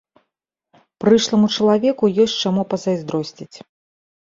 [1.05, 3.53] Прышламу чалавеку ёсць чаму пазайздросціць.